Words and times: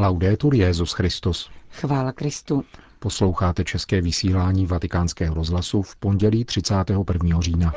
Laudetur 0.00 0.54
Jezus 0.54 0.92
Christus. 0.92 1.50
Chvála 1.70 2.12
Kristu. 2.12 2.64
Posloucháte 2.98 3.64
české 3.64 4.00
vysílání 4.00 4.66
Vatikánského 4.66 5.34
rozhlasu 5.34 5.82
v 5.82 5.96
pondělí 5.96 6.44
31. 6.44 7.40
října. 7.40 7.72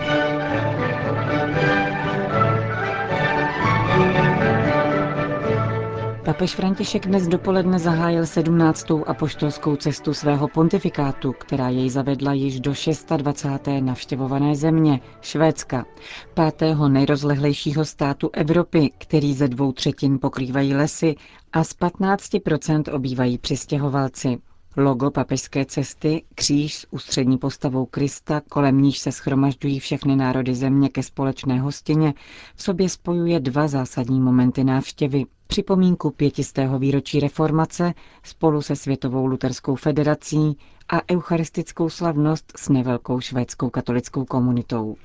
Papež 6.25 6.55
František 6.55 7.05
dnes 7.07 7.27
dopoledne 7.27 7.79
zahájil 7.79 8.25
17. 8.25 8.86
apoštolskou 9.07 9.75
cestu 9.75 10.13
svého 10.13 10.48
pontifikátu, 10.48 11.34
která 11.34 11.70
jej 11.70 11.89
zavedla 11.89 12.34
již 12.34 12.59
do 12.59 12.73
26. 13.18 13.68
navštěvované 13.81 14.55
země, 14.55 14.99
Švédska, 15.21 15.86
pátého 16.34 16.89
nejrozlehlejšího 16.89 17.86
státu 17.86 18.30
Evropy, 18.34 18.91
který 18.98 19.34
ze 19.34 19.48
dvou 19.48 19.71
třetin 19.71 20.20
pokrývají 20.20 20.73
lesy 20.75 21.16
a 21.54 21.63
z 21.63 21.70
15% 21.70 22.95
obývají 22.95 23.38
přistěhovalci. 23.38 24.38
Logo 24.77 25.12
papežské 25.12 25.66
cesty, 25.66 26.23
kříž 26.35 26.76
s 26.76 26.88
ústřední 26.91 27.38
postavou 27.38 27.85
Krista, 27.85 28.41
kolem 28.49 28.81
níž 28.81 28.99
se 28.99 29.12
schromažďují 29.12 29.80
všechny 29.80 30.16
národy 30.16 30.55
země 30.55 30.90
ke 30.90 31.03
společné 31.03 31.59
hostině, 31.62 32.13
v 32.55 32.63
sobě 32.63 32.90
spojuje 32.90 33.40
dva 33.40 33.67
zásadní 33.67 34.21
momenty 34.21 34.63
návštěvy. 34.63 35.26
Připomínku 35.53 36.12
pětistého 36.12 36.80
výročí 36.80 37.20
reformace 37.20 37.94
spolu 38.23 38.61
se 38.61 38.75
Světovou 38.75 39.25
luterskou 39.25 39.75
federací 39.75 40.57
a 40.89 41.02
eucharistickou 41.11 41.89
slavnost 41.89 42.53
s 42.55 42.70
nevelkou 42.70 43.20
švédskou 43.20 43.70
katolickou 43.70 44.25
komunitou. 44.25 44.95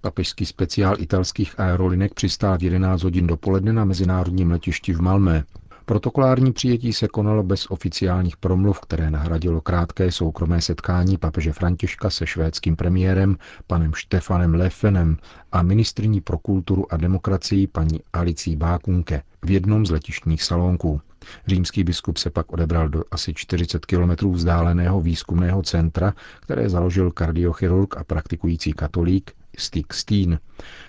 Papežský 0.00 0.46
speciál 0.46 1.00
italských 1.00 1.60
aerolinek 1.60 2.14
přistál 2.14 2.58
v 2.58 2.62
11 2.62 3.02
hodin 3.02 3.26
dopoledne 3.26 3.72
na 3.72 3.84
mezinárodním 3.84 4.50
letišti 4.50 4.92
v 4.92 5.00
Malmé. 5.00 5.44
Protokolární 5.88 6.52
přijetí 6.52 6.92
se 6.92 7.08
konalo 7.08 7.42
bez 7.42 7.66
oficiálních 7.70 8.36
promluv, 8.36 8.80
které 8.80 9.10
nahradilo 9.10 9.60
krátké 9.60 10.12
soukromé 10.12 10.60
setkání 10.60 11.16
papeže 11.16 11.52
Františka 11.52 12.10
se 12.10 12.26
švédským 12.26 12.76
premiérem 12.76 13.36
panem 13.66 13.94
Štefanem 13.94 14.54
Lefenem 14.54 15.16
a 15.52 15.62
ministrní 15.62 16.20
pro 16.20 16.38
kulturu 16.38 16.92
a 16.92 16.96
demokracii 16.96 17.66
paní 17.66 18.00
Alicí 18.12 18.56
Bákunke 18.56 19.22
v 19.42 19.50
jednom 19.50 19.86
z 19.86 19.90
letištních 19.90 20.42
salónků. 20.42 21.00
Římský 21.46 21.84
biskup 21.84 22.16
se 22.16 22.30
pak 22.30 22.52
odebral 22.52 22.88
do 22.88 23.02
asi 23.10 23.34
40 23.34 23.86
kilometrů 23.86 24.32
vzdáleného 24.32 25.00
výzkumného 25.00 25.62
centra, 25.62 26.14
které 26.40 26.68
založil 26.68 27.10
kardiochirurg 27.10 27.96
a 27.96 28.04
praktikující 28.04 28.72
katolík 28.72 29.32
Stig 29.56 29.94
Steen. 29.94 30.38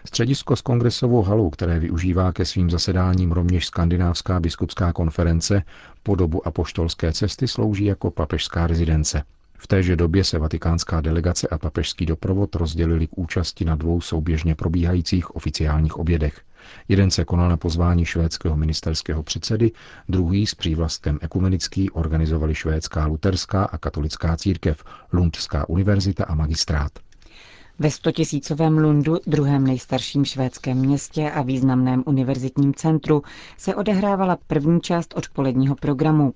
Středisko 0.05 0.55
s 0.55 0.61
kongresovou 0.61 1.21
halou, 1.21 1.49
které 1.49 1.79
využívá 1.79 2.31
ke 2.31 2.45
svým 2.45 2.69
zasedáním 2.69 3.31
rovněž 3.31 3.65
skandinávská 3.65 4.39
biskupská 4.39 4.93
konference, 4.93 5.63
po 6.03 6.15
dobu 6.15 6.47
apoštolské 6.47 7.13
cesty 7.13 7.47
slouží 7.47 7.85
jako 7.85 8.11
papežská 8.11 8.67
rezidence. 8.67 9.23
V 9.59 9.67
téže 9.67 9.95
době 9.95 10.23
se 10.23 10.39
vatikánská 10.39 11.01
delegace 11.01 11.47
a 11.47 11.57
papežský 11.57 12.05
doprovod 12.05 12.55
rozdělili 12.55 13.07
k 13.07 13.17
účasti 13.17 13.65
na 13.65 13.75
dvou 13.75 14.01
souběžně 14.01 14.55
probíhajících 14.55 15.35
oficiálních 15.35 15.97
obědech. 15.97 16.41
Jeden 16.87 17.11
se 17.11 17.25
konal 17.25 17.49
na 17.49 17.57
pozvání 17.57 18.05
švédského 18.05 18.57
ministerského 18.57 19.23
předsedy, 19.23 19.71
druhý 20.09 20.47
s 20.47 20.55
přívlastkem 20.55 21.19
ekumenický 21.21 21.89
organizovali 21.89 22.55
švédská 22.55 23.05
luterská 23.05 23.63
a 23.63 23.77
katolická 23.77 24.37
církev, 24.37 24.83
Lundská 25.13 25.69
univerzita 25.69 26.23
a 26.25 26.35
magistrát. 26.35 26.91
Ve 27.79 27.91
stotisícovém 27.91 28.77
Lundu, 28.77 29.17
druhém 29.27 29.63
nejstarším 29.67 30.25
švédském 30.25 30.77
městě 30.77 31.31
a 31.31 31.41
významném 31.41 32.03
univerzitním 32.05 32.73
centru, 32.73 33.23
se 33.57 33.75
odehrávala 33.75 34.37
první 34.47 34.81
část 34.81 35.13
odpoledního 35.17 35.75
programu. 35.75 36.33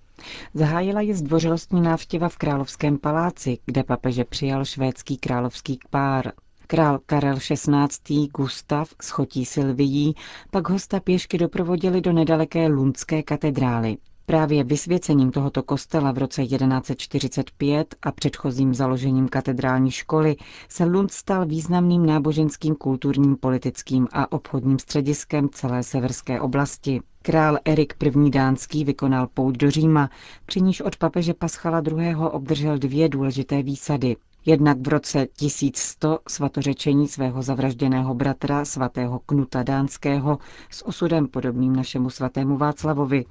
Zahájila 0.54 1.02
je 1.02 1.16
zdvořilostní 1.16 1.82
návštěva 1.82 2.30
v 2.30 2.38
Královském 2.38 2.98
paláci, 2.98 3.58
kde 3.66 3.84
papeže 3.84 4.26
přijal 4.26 4.66
švédský 4.66 5.18
královský 5.18 5.80
pár. 5.90 6.32
Král 6.68 7.00
Karel 7.06 7.38
XVI. 7.38 8.28
Gustav 8.38 8.94
s 9.02 9.10
chotí 9.10 9.46
Silvií 9.46 10.16
pak 10.52 10.70
hosta 10.70 11.00
pěšky 11.00 11.38
doprovodili 11.38 12.02
do 12.02 12.14
nedaleké 12.14 12.68
Lundské 12.68 13.24
katedrály. 13.24 13.98
Právě 14.26 14.64
vysvěcením 14.64 15.32
tohoto 15.32 15.64
kostela 15.64 16.12
v 16.12 16.18
roce 16.18 16.46
1145 16.46 17.96
a 18.02 18.12
předchozím 18.12 18.74
založením 18.74 19.28
katedrální 19.30 19.92
školy 19.92 20.36
se 20.70 20.86
Lund 20.86 21.12
stal 21.12 21.46
významným 21.46 22.06
náboženským, 22.06 22.76
kulturním, 22.76 23.38
politickým 23.38 24.08
a 24.12 24.32
obchodním 24.32 24.80
střediskem 24.80 25.50
celé 25.50 25.84
severské 25.84 26.42
oblasti. 26.42 27.02
Král 27.22 27.58
Erik 27.66 27.94
I. 28.26 28.30
Dánský 28.30 28.86
vykonal 28.86 29.28
pouť 29.28 29.58
do 29.58 29.72
Říma, 29.72 30.10
při 30.46 30.62
níž 30.62 30.82
od 30.82 30.96
papeže 30.96 31.34
Paschala 31.34 31.82
II. 31.88 32.16
obdržel 32.16 32.78
dvě 32.78 33.10
důležité 33.10 33.64
výsady. 33.64 34.16
Jednak 34.46 34.78
v 34.78 34.88
roce 34.88 35.28
1100 35.38 36.20
svatořečení 36.28 37.08
svého 37.08 37.42
zavražděného 37.42 38.14
bratra, 38.14 38.66
svatého 38.66 39.20
Knuta 39.20 39.64
Dánského, 39.64 40.38
s 40.70 40.86
osudem 40.86 41.28
podobným 41.28 41.76
našemu 41.76 42.10
svatému 42.10 42.58
Václavovi, 42.58 43.26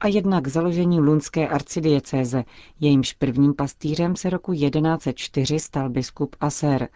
a 0.00 0.06
jednak 0.06 0.48
založení 0.48 1.00
Lunské 1.00 1.48
arcidiecéze, 1.48 2.44
jejímž 2.80 3.12
prvním 3.12 3.54
pastýřem 3.54 4.16
se 4.16 4.30
roku 4.30 4.52
1104 4.52 5.60
stal 5.60 5.90
biskup 5.90 6.36
Aser, 6.40 6.88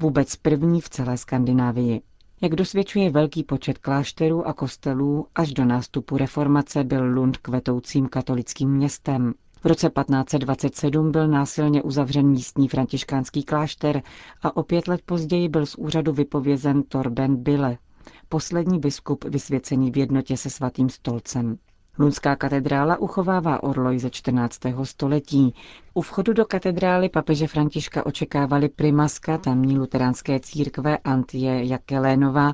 vůbec 0.00 0.36
první 0.36 0.80
v 0.80 0.88
celé 0.88 1.16
Skandinávii. 1.16 2.00
Jak 2.42 2.54
dosvědčuje 2.54 3.10
velký 3.10 3.44
počet 3.44 3.78
klášterů 3.78 4.46
a 4.48 4.52
kostelů, 4.52 5.26
až 5.34 5.52
do 5.52 5.64
nástupu 5.64 6.16
reformace 6.16 6.84
byl 6.84 7.04
Lund 7.14 7.36
kvetoucím 7.36 8.08
katolickým 8.08 8.70
městem. 8.70 9.34
V 9.62 9.66
roce 9.66 9.90
1527 9.90 11.12
byl 11.12 11.28
násilně 11.28 11.82
uzavřen 11.82 12.26
místní 12.26 12.68
františkánský 12.68 13.42
klášter 13.42 14.02
a 14.42 14.56
o 14.56 14.62
pět 14.62 14.88
let 14.88 15.00
později 15.06 15.48
byl 15.48 15.66
z 15.66 15.74
úřadu 15.74 16.12
vypovězen 16.12 16.82
Torben 16.82 17.36
Bille, 17.36 17.78
poslední 18.28 18.78
biskup 18.78 19.24
vysvěcený 19.24 19.90
v 19.90 19.96
jednotě 19.96 20.36
se 20.36 20.50
svatým 20.50 20.88
stolcem. 20.88 21.58
Lunská 21.98 22.36
katedrála 22.36 22.96
uchovává 23.00 23.62
orloj 23.62 23.98
ze 23.98 24.10
14. 24.10 24.60
století. 24.84 25.54
U 25.94 26.00
vchodu 26.02 26.32
do 26.32 26.44
katedrály 26.44 27.08
papeže 27.08 27.46
Františka 27.46 28.06
očekávali 28.06 28.68
primaska 28.68 29.38
tamní 29.38 29.78
luteránské 29.78 30.40
církve 30.40 30.98
Antie 30.98 31.64
Jakelénová 31.66 32.52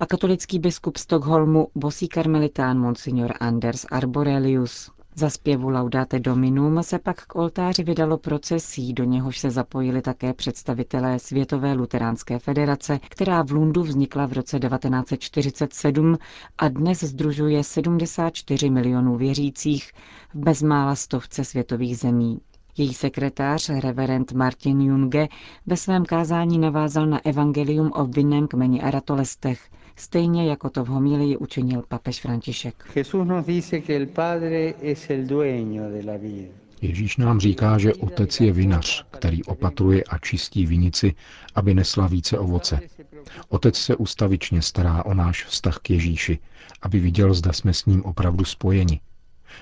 a 0.00 0.06
katolický 0.06 0.58
biskup 0.58 0.96
Stockholmu 0.96 1.68
bosý 1.74 2.08
karmelitán 2.08 2.78
Monsignor 2.78 3.32
Anders 3.40 3.86
Arborelius. 3.90 4.93
Za 5.16 5.30
zpěvu 5.30 5.68
Laudate 5.68 6.18
Dominum 6.18 6.82
se 6.82 6.98
pak 6.98 7.26
k 7.26 7.36
oltáři 7.36 7.82
vydalo 7.84 8.18
procesí, 8.18 8.92
do 8.92 9.04
něhož 9.04 9.38
se 9.38 9.50
zapojili 9.50 10.02
také 10.02 10.32
představitelé 10.34 11.18
Světové 11.18 11.72
luteránské 11.72 12.38
federace, 12.38 13.00
která 13.08 13.42
v 13.42 13.50
Lundu 13.50 13.82
vznikla 13.82 14.26
v 14.26 14.32
roce 14.32 14.58
1947 14.60 16.18
a 16.58 16.68
dnes 16.68 17.00
združuje 17.04 17.64
74 17.64 18.70
milionů 18.70 19.16
věřících 19.16 19.92
v 20.34 20.38
bezmála 20.38 20.94
stovce 20.94 21.44
světových 21.44 21.98
zemí. 21.98 22.40
Její 22.76 22.94
sekretář, 22.94 23.68
reverend 23.68 24.32
Martin 24.32 24.80
Junge, 24.80 25.28
ve 25.66 25.76
svém 25.76 26.04
kázání 26.04 26.58
navázal 26.58 27.06
na 27.06 27.20
evangelium 27.26 27.90
o 27.94 28.04
vinném 28.06 28.48
kmeni 28.48 28.82
a 28.82 28.90
ratolestech, 28.90 29.70
stejně 29.96 30.50
jako 30.50 30.70
to 30.70 30.84
v 30.84 30.88
homílii 30.88 31.36
učinil 31.36 31.82
papež 31.88 32.20
František. 32.20 32.84
Ježíš 36.82 37.16
nám 37.16 37.40
říká, 37.40 37.78
že 37.78 37.94
otec 37.94 38.40
je 38.40 38.52
vinař, 38.52 39.06
který 39.10 39.44
opatruje 39.44 40.04
a 40.04 40.18
čistí 40.18 40.66
vinici, 40.66 41.14
aby 41.54 41.74
nesla 41.74 42.06
více 42.06 42.38
ovoce. 42.38 42.80
Otec 43.48 43.76
se 43.76 43.96
ustavičně 43.96 44.62
stará 44.62 45.04
o 45.04 45.14
náš 45.14 45.44
vztah 45.44 45.78
k 45.78 45.90
Ježíši, 45.90 46.38
aby 46.82 47.00
viděl, 47.00 47.34
zda 47.34 47.52
jsme 47.52 47.74
s 47.74 47.86
ním 47.86 48.04
opravdu 48.04 48.44
spojeni. 48.44 49.00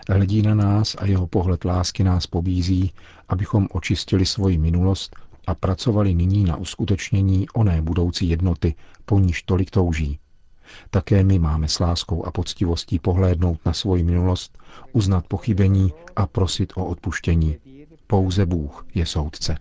Hledí 0.09 0.43
na 0.43 0.55
nás 0.55 0.97
a 0.99 1.07
jeho 1.07 1.27
pohled 1.27 1.65
lásky 1.65 2.05
nás 2.05 2.27
pobízí, 2.27 2.93
abychom 3.29 3.69
očistili 3.71 4.27
svoji 4.27 4.59
minulost 4.59 5.17
a 5.47 5.55
pracovali 5.55 6.15
nyní 6.15 6.45
na 6.45 6.57
uskutečnění 6.57 7.49
oné 7.49 7.83
budoucí 7.83 8.29
jednoty, 8.29 8.75
po 9.05 9.21
níž 9.21 9.43
tolik 9.43 9.71
touží. 9.71 10.19
Také 10.91 11.25
my 11.25 11.39
máme 11.39 11.69
s 11.69 11.81
láskou 11.81 12.25
a 12.25 12.31
poctivostí 12.31 12.99
pohlédnout 12.99 13.59
na 13.67 13.73
svoji 13.73 14.03
minulost, 14.03 14.59
uznat 14.93 15.27
pochybení 15.27 15.93
a 16.17 16.27
prosit 16.27 16.73
o 16.77 16.85
odpuštění. 16.87 17.57
Pouze 18.07 18.47
Bůh 18.47 18.87
je 18.95 19.07
soudce. 19.07 19.57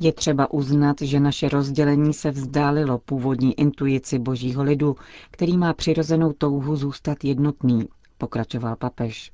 Je 0.00 0.12
třeba 0.12 0.52
uznat, 0.52 0.96
že 1.00 1.20
naše 1.20 1.48
rozdělení 1.48 2.14
se 2.14 2.30
vzdálilo 2.30 2.98
původní 2.98 3.60
intuici 3.60 4.18
božího 4.18 4.62
lidu, 4.62 4.96
který 5.30 5.58
má 5.58 5.72
přirozenou 5.72 6.32
touhu 6.32 6.76
zůstat 6.76 7.24
jednotný, 7.24 7.88
pokračoval 8.18 8.76
papež. 8.76 9.32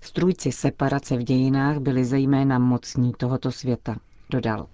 Strůjci 0.00 0.52
separace 0.52 1.16
v 1.16 1.22
dějinách 1.22 1.78
byli 1.78 2.04
zejména 2.04 2.58
mocní 2.58 3.12
tohoto 3.12 3.52
světa, 3.52 3.96
dodal. 4.30 4.66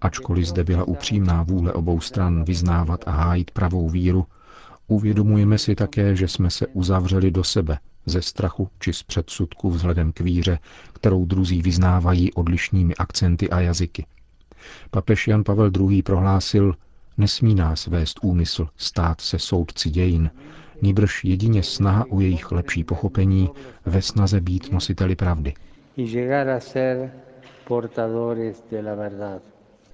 Ačkoliv 0.00 0.46
zde 0.46 0.64
byla 0.64 0.84
upřímná 0.84 1.42
vůle 1.42 1.72
obou 1.72 2.00
stran 2.00 2.44
vyznávat 2.44 3.08
a 3.08 3.10
hájit 3.10 3.50
pravou 3.50 3.88
víru, 3.88 4.26
uvědomujeme 4.86 5.58
si 5.58 5.74
také, 5.74 6.16
že 6.16 6.28
jsme 6.28 6.50
se 6.50 6.66
uzavřeli 6.66 7.30
do 7.30 7.44
sebe 7.44 7.78
ze 8.06 8.22
strachu 8.22 8.68
či 8.78 8.92
z 8.92 9.02
předsudku 9.02 9.70
vzhledem 9.70 10.12
k 10.12 10.20
víře, 10.20 10.58
kterou 10.92 11.24
druzí 11.24 11.62
vyznávají 11.62 12.32
odlišnými 12.32 12.94
akcenty 12.94 13.50
a 13.50 13.60
jazyky. 13.60 14.06
Papež 14.90 15.28
Jan 15.28 15.44
Pavel 15.44 15.70
II. 15.80 16.02
prohlásil, 16.02 16.74
nesmí 17.18 17.54
nás 17.54 17.86
vést 17.86 18.20
úmysl 18.22 18.68
stát 18.76 19.20
se 19.20 19.38
soudci 19.38 19.90
dějin, 19.90 20.30
níbrž 20.82 21.24
jedině 21.24 21.62
snaha 21.62 22.04
o 22.10 22.20
jejich 22.20 22.52
lepší 22.52 22.84
pochopení 22.84 23.50
ve 23.86 24.02
snaze 24.02 24.40
být 24.40 24.72
nositeli 24.72 25.16
pravdy. 25.16 25.54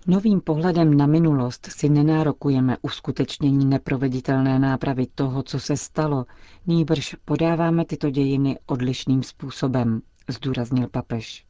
Novým 0.07 0.41
pohledem 0.41 0.97
na 0.97 1.07
minulost 1.07 1.67
si 1.67 1.89
nenárokujeme 1.89 2.77
uskutečnění 2.83 3.65
neproveditelné 3.67 4.59
nápravy 4.59 5.07
toho, 5.15 5.43
co 5.43 5.61
se 5.61 5.77
stalo, 5.77 6.25
nýbrž 6.67 7.17
podáváme 7.25 7.85
tyto 7.85 8.11
dějiny 8.11 8.59
odlišným 8.67 9.23
způsobem, 9.23 10.01
zdůraznil 10.29 10.89
papež. 10.89 11.45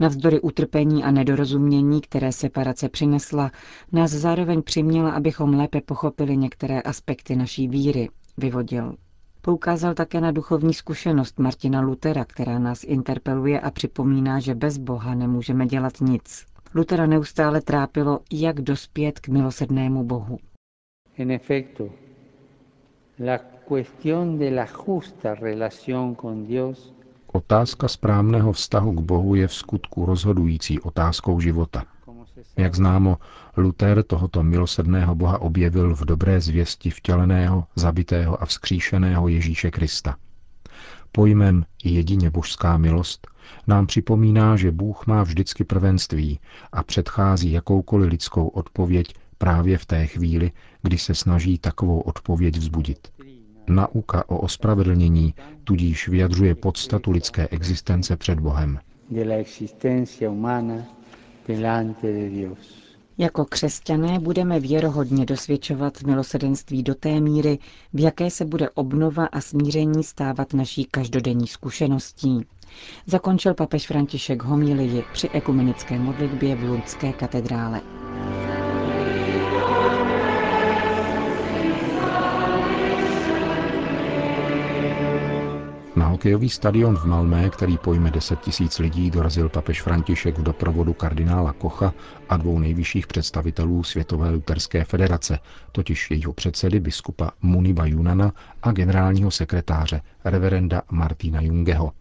Navzdory 0.00 0.40
utrpení 0.40 1.04
a 1.04 1.10
nedorozumění, 1.10 2.00
které 2.00 2.32
separace 2.32 2.88
přinesla, 2.88 3.50
nás 3.92 4.10
zároveň 4.10 4.62
přiměla, 4.62 5.10
abychom 5.10 5.54
lépe 5.54 5.80
pochopili 5.80 6.36
některé 6.36 6.80
aspekty 6.80 7.36
naší 7.36 7.68
víry, 7.68 8.08
vyvodil. 8.36 8.96
Poukázal 9.42 9.94
také 9.94 10.20
na 10.20 10.30
duchovní 10.30 10.74
zkušenost 10.74 11.38
Martina 11.38 11.80
Lutera, 11.80 12.24
která 12.24 12.58
nás 12.58 12.84
interpeluje 12.84 13.60
a 13.60 13.70
připomíná, 13.70 14.40
že 14.40 14.54
bez 14.54 14.78
Boha 14.78 15.14
nemůžeme 15.14 15.66
dělat 15.66 15.92
nic. 16.00 16.46
Lutera 16.74 17.06
neustále 17.06 17.60
trápilo, 17.60 18.20
jak 18.32 18.60
dospět 18.60 19.20
k 19.20 19.28
milosednému 19.28 20.04
Bohu. 20.04 20.38
En 21.18 21.30
efecto, 21.30 21.88
la 23.26 23.38
cuestión 23.68 24.38
de 24.38 24.50
la 24.50 24.66
justa 24.66 25.34
relación 25.34 26.14
con 26.14 26.46
Dios 26.46 26.92
Otázka 27.32 27.88
správného 27.88 28.52
vztahu 28.52 28.92
k 28.92 29.00
Bohu 29.00 29.34
je 29.34 29.48
v 29.48 29.54
skutku 29.54 30.06
rozhodující 30.06 30.80
otázkou 30.80 31.40
života. 31.40 31.84
Jak 32.56 32.74
známo, 32.74 33.18
Luther 33.56 34.02
tohoto 34.02 34.42
milosedného 34.42 35.14
Boha 35.14 35.40
objevil 35.40 35.94
v 35.94 36.04
dobré 36.04 36.40
zvěsti 36.40 36.90
vtěleného, 36.90 37.64
zabitého 37.76 38.42
a 38.42 38.46
vzkříšeného 38.46 39.28
Ježíše 39.28 39.70
Krista. 39.70 40.16
Pojmem 41.12 41.64
jedině 41.84 42.30
božská 42.30 42.78
milost 42.78 43.26
nám 43.66 43.86
připomíná, 43.86 44.56
že 44.56 44.72
Bůh 44.72 45.06
má 45.06 45.22
vždycky 45.22 45.64
prvenství 45.64 46.40
a 46.72 46.82
předchází 46.82 47.52
jakoukoliv 47.52 48.10
lidskou 48.10 48.48
odpověď 48.48 49.14
právě 49.38 49.78
v 49.78 49.86
té 49.86 50.06
chvíli, 50.06 50.52
kdy 50.82 50.98
se 50.98 51.14
snaží 51.14 51.58
takovou 51.58 52.00
odpověď 52.00 52.56
vzbudit. 52.56 53.08
Nauka 53.68 54.28
o 54.28 54.38
ospravedlnění 54.38 55.34
tudíž 55.64 56.08
vyjadřuje 56.08 56.54
podstatu 56.54 57.10
lidské 57.10 57.48
existence 57.48 58.16
před 58.16 58.40
Bohem. 58.40 58.78
Jako 63.18 63.44
křesťané 63.44 64.18
budeme 64.18 64.60
věrohodně 64.60 65.26
dosvědčovat 65.26 66.02
milosedenství 66.02 66.82
do 66.82 66.94
té 66.94 67.20
míry, 67.20 67.58
v 67.92 68.00
jaké 68.00 68.30
se 68.30 68.44
bude 68.44 68.70
obnova 68.70 69.26
a 69.26 69.40
smíření 69.40 70.04
stávat 70.04 70.52
naší 70.54 70.84
každodenní 70.84 71.46
zkušeností. 71.46 72.40
Zakončil 73.06 73.54
papež 73.54 73.86
František 73.86 74.42
homílii 74.42 75.04
při 75.10 75.28
ekumenické 75.32 75.98
modlitbě 75.98 76.56
v 76.56 76.62
Lundské 76.62 77.12
katedrále. 77.12 77.82
Hokejový 86.22 86.48
stadion 86.48 86.96
v 86.96 87.04
Malmé, 87.04 87.50
který 87.50 87.78
pojme 87.78 88.10
10 88.10 88.40
tisíc 88.40 88.78
lidí, 88.78 89.10
dorazil 89.10 89.48
papež 89.48 89.82
František 89.82 90.38
v 90.38 90.42
doprovodu 90.42 90.92
kardinála 90.92 91.52
Kocha 91.52 91.94
a 92.28 92.36
dvou 92.36 92.58
nejvyšších 92.58 93.06
představitelů 93.06 93.82
Světové 93.82 94.30
luterské 94.30 94.84
federace, 94.84 95.38
totiž 95.72 96.10
jejího 96.10 96.32
předsedy 96.32 96.80
biskupa 96.80 97.30
Muniba 97.40 97.86
Junana 97.86 98.32
a 98.62 98.72
generálního 98.72 99.30
sekretáře 99.30 100.00
reverenda 100.24 100.82
Martina 100.90 101.40
Jungeho. 101.40 101.92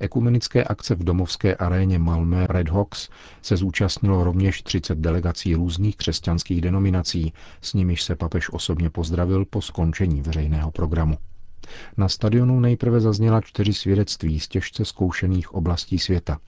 Ekumenické 0.00 0.64
akce 0.64 0.94
v 0.94 1.04
domovské 1.04 1.54
aréně 1.54 1.98
Malmö 1.98 2.46
Red 2.46 2.68
Hawks 2.68 3.08
se 3.42 3.56
zúčastnilo 3.56 4.24
rovněž 4.24 4.62
30 4.62 4.98
delegací 4.98 5.54
různých 5.54 5.96
křesťanských 5.96 6.60
denominací, 6.60 7.32
s 7.60 7.74
nimiž 7.74 8.02
se 8.02 8.16
papež 8.16 8.52
osobně 8.52 8.90
pozdravil 8.90 9.44
po 9.44 9.62
skončení 9.62 10.22
veřejného 10.22 10.70
programu. 10.70 11.16
Na 11.96 12.08
stadionu 12.08 12.60
nejprve 12.60 13.00
zazněla 13.00 13.40
čtyři 13.40 13.74
svědectví 13.74 14.40
z 14.40 14.48
těžce 14.48 14.84
zkoušených 14.84 15.54
oblastí 15.54 15.98
světa. 15.98 16.38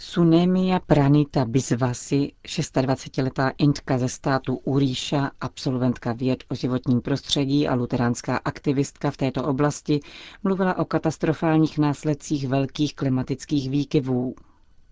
Sunemia 0.00 0.78
Pranita 0.80 1.44
Bizvasi, 1.44 2.32
26-letá 2.44 3.52
intka 3.58 3.98
ze 3.98 4.08
státu 4.08 4.56
Uríša, 4.56 5.30
absolventka 5.40 6.12
věd 6.12 6.44
o 6.50 6.54
životním 6.54 7.00
prostředí 7.00 7.68
a 7.68 7.74
luteránská 7.74 8.36
aktivistka 8.44 9.10
v 9.10 9.16
této 9.16 9.44
oblasti, 9.44 10.00
mluvila 10.44 10.78
o 10.78 10.84
katastrofálních 10.84 11.78
následcích 11.78 12.48
velkých 12.48 12.94
klimatických 12.94 13.70
výkyvů. 13.70 14.34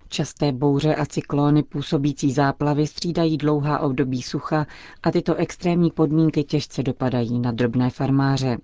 Časté 0.08 0.52
bouře 0.52 0.94
a 0.94 1.06
cyklóny 1.06 1.62
působící 1.62 2.32
záplavy 2.32 2.86
střídají 2.86 3.36
dlouhá 3.36 3.78
období 3.78 4.22
sucha 4.22 4.66
a 5.02 5.10
tyto 5.10 5.34
extrémní 5.34 5.90
podmínky 5.90 6.44
těžce 6.44 6.82
dopadají 6.82 7.38
na 7.38 7.52
drobné 7.52 7.90
farmáře. 7.90 8.58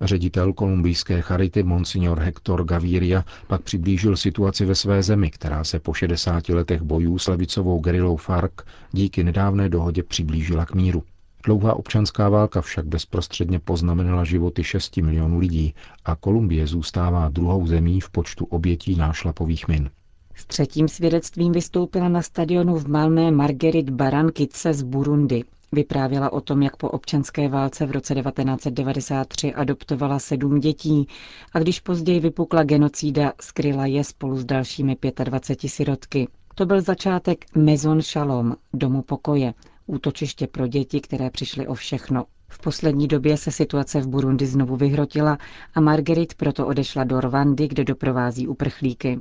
Ředitel 0.00 0.52
kolumbijské 0.52 1.22
charity 1.22 1.62
Monsignor 1.62 2.18
Hector 2.20 2.64
Gaviria 2.64 3.24
pak 3.46 3.62
přiblížil 3.62 4.16
situaci 4.16 4.64
ve 4.64 4.74
své 4.74 5.02
zemi, 5.02 5.30
která 5.30 5.64
se 5.64 5.80
po 5.80 5.94
60 5.94 6.48
letech 6.48 6.82
bojů 6.82 7.18
s 7.18 7.28
levicovou 7.28 7.80
gerilou 7.80 8.16
FARC 8.16 8.52
díky 8.92 9.24
nedávné 9.24 9.68
dohodě 9.68 10.02
přiblížila 10.02 10.66
k 10.66 10.74
míru. 10.74 11.02
Dlouhá 11.46 11.74
občanská 11.74 12.28
válka 12.28 12.60
však 12.60 12.86
bezprostředně 12.86 13.58
poznamenala 13.58 14.24
životy 14.24 14.64
6 14.64 14.96
milionů 14.96 15.38
lidí 15.38 15.74
a 16.04 16.16
Kolumbie 16.16 16.66
zůstává 16.66 17.28
druhou 17.28 17.66
zemí 17.66 18.00
v 18.00 18.10
počtu 18.10 18.44
obětí 18.44 18.96
nášlapových 18.96 19.68
min. 19.68 19.90
S 20.34 20.46
třetím 20.46 20.88
svědectvím 20.88 21.52
vystoupila 21.52 22.08
na 22.08 22.22
stadionu 22.22 22.76
v 22.76 22.88
Malmé 22.88 23.30
Marguerite 23.30 23.92
Barankice 23.92 24.74
z 24.74 24.82
Burundi. 24.82 25.44
Vyprávěla 25.74 26.32
o 26.32 26.40
tom, 26.40 26.62
jak 26.62 26.76
po 26.76 26.88
občanské 26.90 27.48
válce 27.48 27.86
v 27.86 27.90
roce 27.90 28.14
1993 28.14 29.54
adoptovala 29.54 30.18
sedm 30.18 30.60
dětí 30.60 31.08
a 31.52 31.58
když 31.58 31.80
později 31.80 32.20
vypukla 32.20 32.62
genocída, 32.62 33.32
skryla 33.40 33.86
je 33.86 34.04
spolu 34.04 34.36
s 34.36 34.44
dalšími 34.44 34.96
25 35.24 35.68
sirotky. 35.68 36.28
To 36.54 36.66
byl 36.66 36.80
začátek 36.80 37.44
Maison 37.56 38.02
Shalom, 38.02 38.56
domu 38.72 39.02
pokoje, 39.02 39.54
útočiště 39.86 40.46
pro 40.46 40.66
děti, 40.66 41.00
které 41.00 41.30
přišly 41.30 41.66
o 41.66 41.74
všechno. 41.74 42.24
V 42.48 42.58
poslední 42.58 43.08
době 43.08 43.36
se 43.36 43.50
situace 43.50 44.00
v 44.00 44.06
Burundi 44.08 44.46
znovu 44.46 44.76
vyhrotila 44.76 45.38
a 45.74 45.80
Marguerite 45.80 46.34
proto 46.34 46.66
odešla 46.66 47.04
do 47.04 47.20
Rwandy, 47.20 47.68
kde 47.68 47.84
doprovází 47.84 48.48
uprchlíky. 48.48 49.18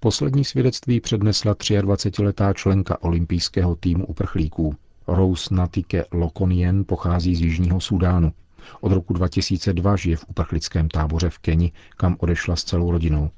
Poslední 0.00 0.44
svědectví 0.44 1.00
přednesla 1.00 1.54
23-letá 1.54 2.52
členka 2.54 3.02
olympijského 3.02 3.76
týmu 3.76 4.06
uprchlíků. 4.06 4.74
Rose 5.06 5.54
Natike 5.54 6.04
Lokonien 6.12 6.84
pochází 6.84 7.36
z 7.36 7.40
Jižního 7.40 7.80
Sudánu. 7.80 8.32
Od 8.80 8.92
roku 8.92 9.12
2002 9.12 9.96
žije 9.96 10.16
v 10.16 10.24
uprchlickém 10.28 10.88
táboře 10.88 11.30
v 11.30 11.38
Keni, 11.38 11.72
kam 11.96 12.16
odešla 12.18 12.56
s 12.56 12.64
celou 12.64 12.90
rodinou. 12.90 13.30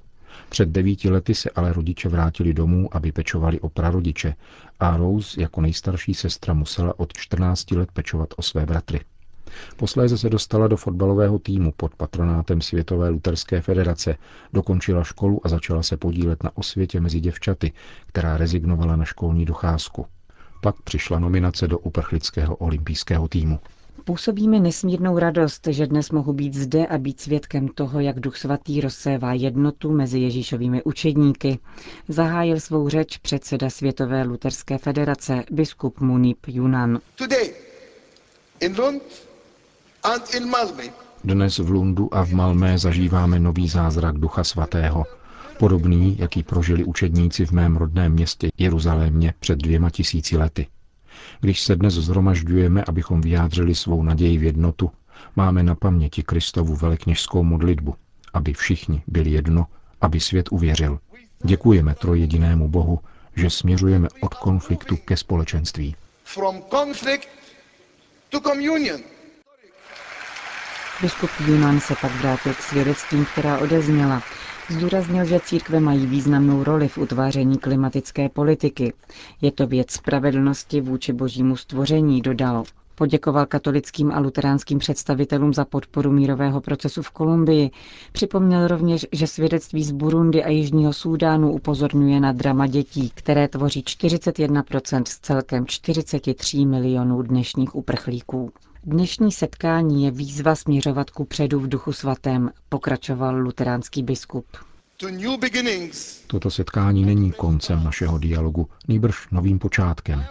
Před 0.48 0.68
devíti 0.68 1.10
lety 1.10 1.34
se 1.34 1.50
ale 1.50 1.72
rodiče 1.72 2.08
vrátili 2.08 2.54
domů, 2.54 2.88
aby 2.96 3.12
pečovali 3.12 3.60
o 3.60 3.68
prarodiče 3.68 4.34
a 4.80 4.96
Rose 4.96 5.40
jako 5.40 5.60
nejstarší 5.60 6.14
sestra 6.14 6.54
musela 6.54 6.98
od 7.00 7.12
14 7.12 7.70
let 7.70 7.92
pečovat 7.92 8.28
o 8.36 8.42
své 8.42 8.66
bratry. 8.66 9.00
Posléze 9.76 10.18
se 10.18 10.30
dostala 10.30 10.68
do 10.68 10.76
fotbalového 10.76 11.38
týmu 11.38 11.72
pod 11.76 11.94
patronátem 11.94 12.60
Světové 12.60 13.08
luterské 13.08 13.60
federace, 13.60 14.16
dokončila 14.52 15.04
školu 15.04 15.40
a 15.46 15.48
začala 15.48 15.82
se 15.82 15.96
podílet 15.96 16.42
na 16.42 16.56
osvětě 16.56 17.00
mezi 17.00 17.20
děvčaty, 17.20 17.72
která 18.06 18.36
rezignovala 18.36 18.96
na 18.96 19.04
školní 19.04 19.44
docházku. 19.44 20.06
Pak 20.60 20.82
přišla 20.82 21.18
nominace 21.18 21.68
do 21.68 21.78
uprchlického 21.78 22.56
olympijského 22.56 23.28
týmu. 23.28 23.58
Působí 24.04 24.48
mi 24.48 24.60
nesmírnou 24.60 25.18
radost, 25.18 25.66
že 25.70 25.86
dnes 25.86 26.10
mohu 26.10 26.32
být 26.32 26.54
zde 26.54 26.86
a 26.86 26.98
být 26.98 27.20
svědkem 27.20 27.68
toho, 27.68 28.00
jak 28.00 28.20
Duch 28.20 28.36
Svatý 28.36 28.80
rozsévá 28.80 29.32
jednotu 29.32 29.92
mezi 29.92 30.18
Ježíšovými 30.18 30.82
učedníky. 30.82 31.58
Zahájil 32.08 32.60
svou 32.60 32.88
řeč 32.88 33.18
předseda 33.18 33.70
Světové 33.70 34.22
luterské 34.22 34.78
federace, 34.78 35.44
biskup 35.50 36.00
Munip 36.00 36.38
Junan. 36.46 37.00
Dnes 41.24 41.58
v 41.58 41.70
Lundu 41.70 42.14
a 42.14 42.24
v 42.24 42.32
Malmé 42.32 42.78
zažíváme 42.78 43.38
nový 43.38 43.68
zázrak 43.68 44.18
Ducha 44.18 44.44
Svatého. 44.44 45.04
Podobný, 45.58 46.16
jaký 46.18 46.42
prožili 46.42 46.84
učedníci 46.84 47.46
v 47.46 47.50
mém 47.52 47.76
rodném 47.76 48.12
městě 48.12 48.48
Jeruzalémě 48.58 49.34
před 49.40 49.58
dvěma 49.58 49.90
tisíci 49.90 50.36
lety. 50.36 50.66
Když 51.40 51.60
se 51.60 51.76
dnes 51.76 51.94
zhromažďujeme, 51.94 52.84
abychom 52.88 53.20
vyjádřili 53.20 53.74
svou 53.74 54.02
naději 54.02 54.38
v 54.38 54.42
jednotu, 54.42 54.90
máme 55.36 55.62
na 55.62 55.74
paměti 55.74 56.22
Kristovu 56.22 56.74
velekněžskou 56.76 57.42
modlitbu, 57.42 57.94
aby 58.34 58.52
všichni 58.52 59.02
byli 59.06 59.30
jedno, 59.30 59.66
aby 60.00 60.20
svět 60.20 60.48
uvěřil. 60.52 60.98
Děkujeme 61.44 61.94
trojedinému 61.94 62.68
Bohu, 62.68 63.00
že 63.36 63.50
směřujeme 63.50 64.08
od 64.20 64.34
konfliktu 64.34 64.96
ke 64.96 65.16
společenství. 65.16 65.96
Biskup 71.02 71.30
Junan 71.46 71.80
se 71.80 71.94
pak 72.00 72.12
vrátil 72.12 72.54
k 72.54 72.60
svědectvím, 72.62 73.24
která 73.32 73.58
odezněla. 73.58 74.22
Zdůraznil, 74.68 75.24
že 75.24 75.40
církve 75.40 75.80
mají 75.80 76.06
významnou 76.06 76.64
roli 76.64 76.88
v 76.88 76.98
utváření 76.98 77.58
klimatické 77.58 78.28
politiky. 78.28 78.92
Je 79.40 79.52
to 79.52 79.66
věc 79.66 79.90
spravedlnosti 79.90 80.80
vůči 80.80 81.12
božímu 81.12 81.56
stvoření, 81.56 82.20
dodal. 82.22 82.64
Poděkoval 82.94 83.46
katolickým 83.46 84.12
a 84.12 84.18
luteránským 84.18 84.78
představitelům 84.78 85.54
za 85.54 85.64
podporu 85.64 86.12
mírového 86.12 86.60
procesu 86.60 87.02
v 87.02 87.10
Kolumbii. 87.10 87.70
Připomněl 88.12 88.68
rovněž, 88.68 89.06
že 89.12 89.26
svědectví 89.26 89.84
z 89.84 89.90
Burundi 89.92 90.44
a 90.44 90.48
Jižního 90.48 90.92
Súdánu 90.92 91.52
upozorňuje 91.52 92.20
na 92.20 92.32
drama 92.32 92.66
dětí, 92.66 93.10
které 93.14 93.48
tvoří 93.48 93.82
41% 93.82 95.02
z 95.06 95.18
celkem 95.18 95.66
43 95.66 96.66
milionů 96.66 97.22
dnešních 97.22 97.74
uprchlíků. 97.74 98.50
Dnešní 98.88 99.32
setkání 99.32 100.04
je 100.04 100.10
výzva 100.10 100.54
směřovat 100.54 101.10
ku 101.10 101.24
předu 101.24 101.60
v 101.60 101.68
duchu 101.68 101.92
svatém, 101.92 102.50
pokračoval 102.68 103.36
luteránský 103.36 104.02
biskup. 104.02 104.46
Toto 106.26 106.50
setkání 106.50 107.04
není 107.04 107.32
koncem 107.32 107.84
našeho 107.84 108.18
dialogu, 108.18 108.68
nýbrž 108.88 109.28
novým 109.30 109.58
počátkem. 109.58 110.24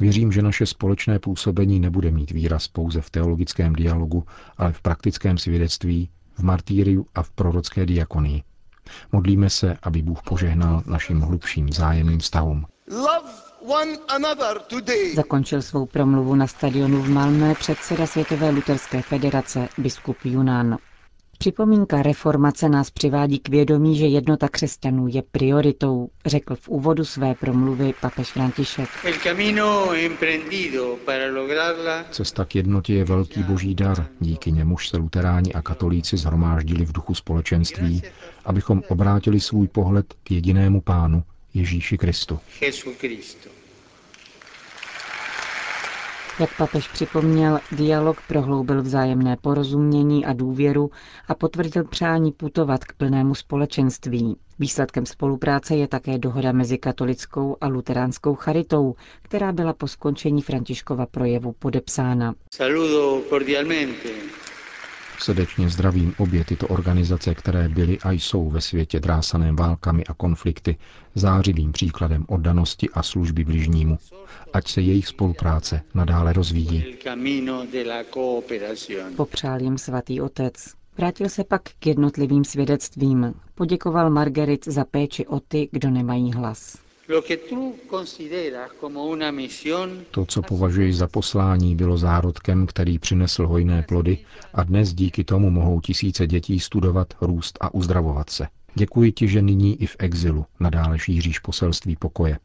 Věřím, 0.00 0.32
že 0.32 0.42
naše 0.42 0.66
společné 0.66 1.18
působení 1.18 1.80
nebude 1.80 2.10
mít 2.10 2.30
výraz 2.30 2.68
pouze 2.68 3.00
v 3.00 3.10
teologickém 3.10 3.72
dialogu, 3.72 4.24
ale 4.58 4.72
v 4.72 4.80
praktickém 4.82 5.38
svědectví, 5.38 6.08
v 6.34 6.42
martýriu 6.42 7.06
a 7.14 7.22
v 7.22 7.30
prorocké 7.30 7.86
diakonii. 7.86 8.42
Modlíme 9.12 9.50
se, 9.50 9.76
aby 9.82 10.02
Bůh 10.02 10.22
požehnal 10.22 10.82
našim 10.86 11.20
hlubším 11.20 11.72
zájemným 11.72 12.18
vztahům. 12.18 12.66
Zakončil 15.14 15.62
svou 15.62 15.86
promluvu 15.86 16.34
na 16.34 16.46
stadionu 16.46 17.02
v 17.02 17.10
Malmö 17.10 17.54
předseda 17.54 18.06
Světové 18.06 18.50
luterské 18.50 19.02
federace 19.02 19.68
biskup 19.78 20.16
Junan. 20.24 20.78
Připomínka 21.38 22.02
reformace 22.02 22.68
nás 22.68 22.90
přivádí 22.90 23.38
k 23.38 23.48
vědomí, 23.48 23.96
že 23.96 24.06
jednota 24.06 24.48
křesťanů 24.48 25.08
je 25.08 25.22
prioritou, 25.22 26.08
řekl 26.26 26.56
v 26.56 26.68
úvodu 26.68 27.04
své 27.04 27.34
promluvy 27.34 27.94
papež 28.00 28.32
František. 28.32 28.88
Cesta 32.10 32.44
k 32.44 32.54
jednotě 32.54 32.94
je 32.94 33.04
velký 33.04 33.42
boží 33.42 33.74
dar, 33.74 34.06
díky 34.20 34.52
němuž 34.52 34.88
se 34.88 34.96
luteráni 34.96 35.52
a 35.52 35.62
katolíci 35.62 36.16
zhromáždili 36.16 36.84
v 36.84 36.92
duchu 36.92 37.14
společenství, 37.14 38.02
abychom 38.44 38.82
obrátili 38.88 39.40
svůj 39.40 39.68
pohled 39.68 40.14
k 40.24 40.30
jedinému 40.30 40.80
pánu, 40.80 41.22
Ježíši 41.56 41.98
Kristu. 41.98 42.38
Jak 46.40 46.56
papež 46.58 46.88
připomněl, 46.88 47.60
dialog 47.72 48.16
prohloubil 48.28 48.82
vzájemné 48.82 49.36
porozumění 49.36 50.24
a 50.26 50.32
důvěru 50.32 50.90
a 51.28 51.34
potvrdil 51.34 51.84
přání 51.84 52.32
putovat 52.32 52.84
k 52.84 52.92
plnému 52.92 53.34
společenství. 53.34 54.36
Výsledkem 54.58 55.06
spolupráce 55.06 55.76
je 55.76 55.88
také 55.88 56.18
dohoda 56.18 56.52
mezi 56.52 56.78
katolickou 56.78 57.56
a 57.60 57.68
luteránskou 57.68 58.34
charitou, 58.34 58.94
která 59.22 59.52
byla 59.52 59.72
po 59.72 59.88
skončení 59.88 60.42
Františkova 60.42 61.06
projevu 61.06 61.52
podepsána. 61.52 62.34
Saludo 62.54 63.22
cordialmente 63.28 64.08
Srdečně 65.18 65.68
zdravím 65.68 66.14
obě 66.18 66.44
tyto 66.44 66.68
organizace, 66.68 67.34
které 67.34 67.68
byly 67.68 67.98
a 67.98 68.10
jsou 68.12 68.50
ve 68.50 68.60
světě 68.60 69.00
drásaném 69.00 69.56
válkami 69.56 70.04
a 70.04 70.14
konflikty 70.14 70.76
zářivým 71.14 71.72
příkladem 71.72 72.24
oddanosti 72.28 72.88
a 72.94 73.02
služby 73.02 73.44
bližnímu. 73.44 73.98
Ať 74.52 74.68
se 74.68 74.80
jejich 74.80 75.06
spolupráce 75.06 75.82
nadále 75.94 76.32
rozvíjí. 76.32 76.84
Popřál 79.16 79.60
jim 79.62 79.78
svatý 79.78 80.20
otec. 80.20 80.54
Vrátil 80.98 81.28
se 81.28 81.44
pak 81.44 81.62
k 81.78 81.86
jednotlivým 81.86 82.44
svědectvím. 82.44 83.34
Poděkoval 83.54 84.10
Margarit 84.10 84.64
za 84.68 84.84
péči 84.84 85.26
o 85.26 85.40
ty, 85.40 85.68
kdo 85.72 85.90
nemají 85.90 86.32
hlas. 86.32 86.85
To, 90.10 90.26
co 90.26 90.42
považuješ 90.42 90.96
za 90.96 91.06
poslání, 91.06 91.76
bylo 91.76 91.98
zárodkem, 91.98 92.66
který 92.66 92.98
přinesl 92.98 93.46
hojné 93.46 93.82
plody 93.82 94.18
a 94.54 94.64
dnes 94.64 94.94
díky 94.94 95.24
tomu 95.24 95.50
mohou 95.50 95.80
tisíce 95.80 96.26
dětí 96.26 96.60
studovat, 96.60 97.14
růst 97.20 97.58
a 97.60 97.74
uzdravovat 97.74 98.30
se. 98.30 98.46
Děkuji 98.74 99.12
ti, 99.12 99.28
že 99.28 99.42
nyní 99.42 99.82
i 99.82 99.86
v 99.86 99.96
exilu 99.98 100.46
nadále 100.60 100.98
šíříš 100.98 101.38
poselství 101.38 101.96
pokoje. 101.96 102.38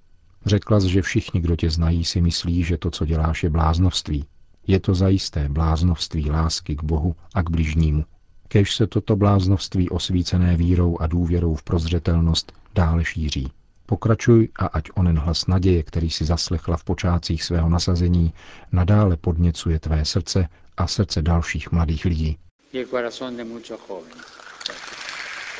Řekla 0.45 0.79
jsi, 0.79 0.89
že 0.89 1.01
všichni, 1.01 1.41
kdo 1.41 1.55
tě 1.55 1.69
znají, 1.69 2.05
si 2.05 2.21
myslí, 2.21 2.63
že 2.63 2.77
to, 2.77 2.91
co 2.91 3.05
děláš, 3.05 3.43
je 3.43 3.49
bláznovství. 3.49 4.25
Je 4.67 4.79
to 4.79 4.95
zajisté 4.95 5.49
bláznovství 5.49 6.31
lásky 6.31 6.75
k 6.75 6.83
Bohu 6.83 7.15
a 7.33 7.43
k 7.43 7.49
bližnímu. 7.49 8.05
Kež 8.47 8.75
se 8.75 8.87
toto 8.87 9.15
bláznovství 9.15 9.89
osvícené 9.89 10.57
vírou 10.57 10.97
a 10.99 11.07
důvěrou 11.07 11.55
v 11.55 11.63
prozřetelnost 11.63 12.53
dále 12.75 13.05
šíří. 13.05 13.51
Pokračuj 13.91 14.47
a 14.55 14.65
ať 14.71 14.95
onen 14.95 15.19
hlas 15.19 15.47
naděje, 15.47 15.83
který 15.83 16.09
si 16.09 16.25
zaslechla 16.25 16.77
v 16.77 16.83
počátcích 16.83 17.43
svého 17.43 17.69
nasazení, 17.69 18.33
nadále 18.71 19.17
podněcuje 19.17 19.79
tvé 19.79 20.05
srdce 20.05 20.47
a 20.77 20.87
srdce 20.87 21.21
dalších 21.21 21.71
mladých 21.71 22.05
lidí. 22.05 22.37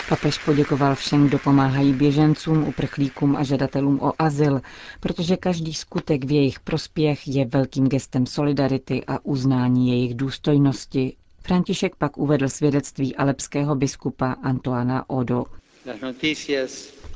Papež 0.10 0.38
poděkoval 0.38 0.96
všem, 0.96 1.28
kdo 1.28 1.40
pomáhají 1.40 1.94
běžencům, 1.94 2.64
uprchlíkům 2.68 3.36
a 3.36 3.44
žadatelům 3.44 4.00
o 4.02 4.14
azyl, 4.20 4.62
protože 5.00 5.38
každý 5.38 5.74
skutek 5.74 6.26
v 6.26 6.32
jejich 6.32 6.60
prospěch 6.60 7.28
je 7.28 7.46
velkým 7.46 7.88
gestem 7.88 8.26
solidarity 8.26 9.04
a 9.08 9.26
uznání 9.26 9.90
jejich 9.90 10.16
důstojnosti. 10.16 11.16
František 11.42 11.96
pak 11.96 12.18
uvedl 12.18 12.50
svědectví 12.50 13.16
alepského 13.16 13.76
biskupa 13.76 14.32
Antoana 14.44 15.10
Odo. 15.10 15.46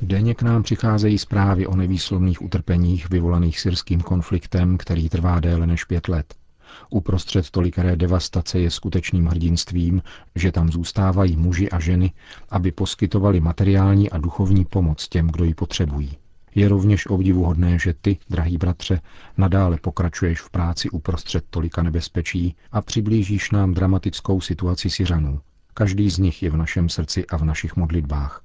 Denně 0.02 0.36
k 0.36 0.42
nám 0.42 0.64
přicházejí 0.64 1.18
zprávy 1.18 1.68
o 1.68 1.76
nevýslovných 1.76 2.42
utrpeních 2.42 3.10
vyvolaných 3.10 3.60
syrským 3.60 4.02
konfliktem, 4.02 4.78
který 4.78 5.10
trvá 5.10 5.40
déle 5.40 5.68
než 5.68 5.84
pět 5.84 6.08
let. 6.08 6.36
Uprostřed 6.90 7.50
tolikaré 7.50 7.96
devastace 7.96 8.60
je 8.60 8.72
skutečným 8.72 9.26
hrdinstvím, 9.26 10.02
že 10.36 10.52
tam 10.52 10.72
zůstávají 10.72 11.38
muži 11.38 11.70
a 11.70 11.80
ženy, 11.80 12.12
aby 12.50 12.72
poskytovali 12.72 13.40
materiální 13.40 14.10
a 14.10 14.18
duchovní 14.18 14.66
pomoc 14.66 15.08
těm, 15.08 15.28
kdo 15.28 15.44
ji 15.44 15.54
potřebují. 15.54 16.18
Je 16.56 16.70
rovněž 16.70 17.08
obdivuhodné, 17.08 17.80
že 17.80 17.94
ty, 18.02 18.18
drahý 18.30 18.58
bratře, 18.58 19.02
nadále 19.38 19.78
pokračuješ 19.78 20.42
v 20.42 20.50
práci 20.50 20.90
uprostřed 20.90 21.46
tolika 21.50 21.84
nebezpečí 21.84 22.56
a 22.72 22.82
přiblížíš 22.82 23.52
nám 23.52 23.74
dramatickou 23.74 24.42
situaci 24.42 24.90
Syřanů. 24.90 25.40
Každý 25.74 26.10
z 26.10 26.18
nich 26.18 26.44
je 26.44 26.50
v 26.50 26.58
našem 26.58 26.90
srdci 26.90 27.26
a 27.26 27.38
v 27.38 27.46
našich 27.46 27.76
modlitbách. 27.76 28.42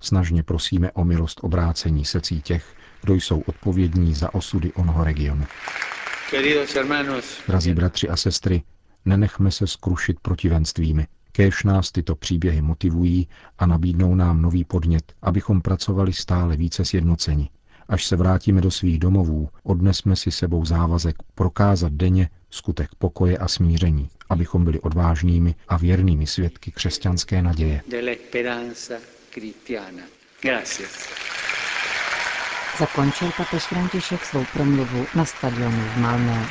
Snažně 0.00 0.42
prosíme 0.42 0.92
o 0.92 1.04
milost 1.04 1.40
obrácení 1.42 2.04
secí 2.04 2.42
těch, 2.42 2.74
kdo 3.02 3.14
jsou 3.14 3.40
odpovědní 3.40 4.14
za 4.14 4.34
osudy 4.34 4.72
onoho 4.72 5.04
regionu. 5.04 5.44
Drazí 7.48 7.74
bratři 7.74 8.08
a 8.08 8.16
sestry, 8.16 8.62
nenechme 9.04 9.50
se 9.50 9.66
skrušit 9.66 10.20
protivenstvími. 10.20 11.06
Kéž 11.32 11.64
nás 11.64 11.92
tyto 11.92 12.14
příběhy 12.14 12.62
motivují 12.62 13.28
a 13.58 13.66
nabídnou 13.66 14.14
nám 14.14 14.42
nový 14.42 14.64
podnět, 14.64 15.12
abychom 15.22 15.60
pracovali 15.62 16.12
stále 16.12 16.56
více 16.56 16.84
sjednoceni. 16.84 17.50
Až 17.88 18.06
se 18.06 18.16
vrátíme 18.16 18.60
do 18.60 18.70
svých 18.70 18.98
domovů, 18.98 19.48
odnesme 19.62 20.16
si 20.16 20.30
sebou 20.30 20.64
závazek 20.64 21.16
prokázat 21.34 21.92
denně 21.92 22.30
skutek 22.50 22.90
pokoje 22.98 23.38
a 23.38 23.48
smíření, 23.48 24.08
abychom 24.28 24.64
byli 24.64 24.80
odvážnými 24.80 25.54
a 25.68 25.76
věrnými 25.76 26.26
svědky 26.26 26.70
křesťanské 26.70 27.42
naděje. 27.42 27.82
Zakončil 32.78 33.30
papež 33.36 33.62
František 33.62 34.24
svou 34.24 34.44
promluvu 34.52 35.06
na 35.14 35.24
stadionu 35.24 35.82
v 35.88 35.96
Malmö. 35.96 36.46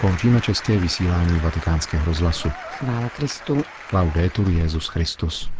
Končíme 0.00 0.40
české 0.40 0.78
vysílání 0.78 1.38
vatikánského 1.38 2.04
rozhlasu. 2.04 2.48
Chvála 2.50 3.08
Kristu. 3.08 3.64
Laudetur 3.92 4.48
Jezus 4.50 4.88
Christus. 4.88 5.57